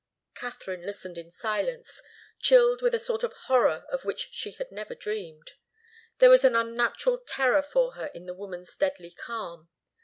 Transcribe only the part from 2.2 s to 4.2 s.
chilled with a sort of horror of